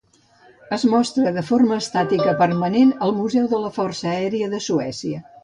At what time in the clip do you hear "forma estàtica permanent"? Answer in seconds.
1.49-2.95